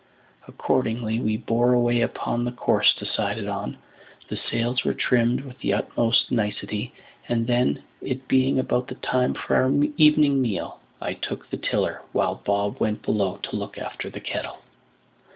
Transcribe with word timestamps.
Accordingly 0.47 1.19
we 1.19 1.37
bore 1.37 1.73
away 1.73 2.01
upon 2.01 2.43
the 2.43 2.51
course 2.51 2.91
decided 2.95 3.47
on; 3.47 3.77
the 4.29 4.35
sails 4.35 4.83
were 4.83 4.95
trimmed 4.95 5.41
with 5.41 5.59
the 5.59 5.73
utmost 5.73 6.31
nicety, 6.31 6.91
and 7.29 7.45
then, 7.45 7.83
it 8.01 8.27
being 8.27 8.57
about 8.57 8.87
the 8.87 8.95
time 8.95 9.35
for 9.35 9.55
our 9.55 9.69
evening 9.97 10.41
meal, 10.41 10.79
I 10.99 11.13
took 11.13 11.47
the 11.51 11.57
tiller, 11.57 12.01
while 12.13 12.41
Bob 12.43 12.79
went 12.79 13.03
below 13.03 13.37
to 13.43 13.55
look 13.55 13.77
after 13.77 14.09
the 14.09 14.19
kettle. 14.21 14.57